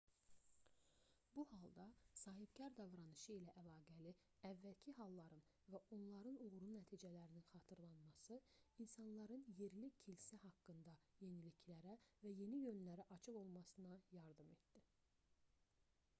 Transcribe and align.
bu 1.35 1.43
halda 1.49 1.83
sahibkar 2.19 2.71
davranışı 2.79 3.33
ilə 3.41 3.53
əlaqəli 3.63 4.13
əvvəlki 4.49 4.93
halların 4.99 5.43
və 5.75 5.81
onların 5.97 6.39
uğurlu 6.45 6.69
nəticələrinin 6.77 7.45
xatırlanması 7.51 8.39
insanların 8.85 9.45
yerli 9.59 9.91
kilsə 10.05 10.39
haqqında 10.47 10.95
yeniliklərə 11.25 11.95
və 12.25 12.33
yeni 12.39 12.63
yönlərə 12.63 13.05
açıq 13.17 13.37
olmasına 13.45 13.93
yardım 14.19 14.51
etdi 14.57 14.83